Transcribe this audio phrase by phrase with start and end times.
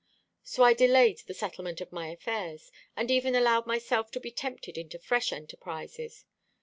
[0.41, 4.75] So I delayed the settlement of my affairs, and even allowed myself to be tempted
[4.75, 6.25] into fresh enterprises.